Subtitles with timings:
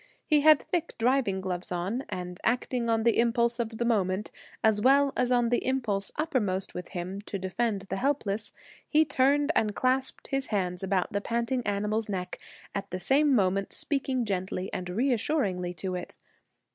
[0.25, 4.31] He had thick driving gloves on, and acting on the impulse of the moment,
[4.63, 8.51] as well as on the impulse uppermost with him to defend the defenceless,
[8.89, 12.39] he turned and clasped his hands about the panting animal's neck,
[12.73, 16.17] at the same moment speaking gently and reassuringly to it.